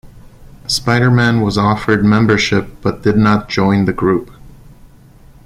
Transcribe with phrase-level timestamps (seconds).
[0.65, 4.31] Spider-Man was offered membership but did not join the group.